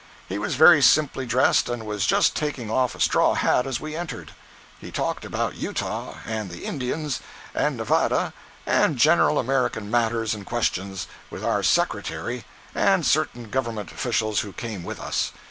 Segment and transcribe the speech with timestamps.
[0.27, 3.95] He was very simply dressed and was just taking off a straw hat as we
[3.95, 4.33] entered.
[4.79, 7.19] He talked about Utah, and the Indians,
[7.53, 8.33] and Nevada,
[8.65, 14.83] and general American matters and questions, with our secretary and certain government officials who came
[14.83, 15.33] with us.